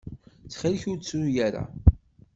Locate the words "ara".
1.47-1.63